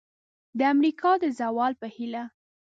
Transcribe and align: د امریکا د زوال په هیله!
د 0.57 0.59
امریکا 0.73 1.11
د 1.21 1.25
زوال 1.39 1.73
په 1.81 1.87
هیله! 1.95 2.23